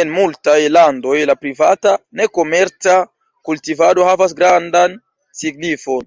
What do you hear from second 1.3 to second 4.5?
la privata, ne komerca kultivado havas